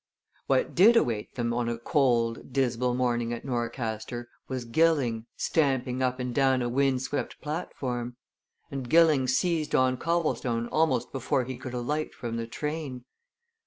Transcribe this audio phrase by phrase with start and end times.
[0.47, 6.19] What did await them on a cold, dismal morning at Norcaster was Gilling, stamping up
[6.19, 8.15] and down a windswept platform.
[8.71, 13.05] And Gilling seized on Copplestone almost before he could alight from the train.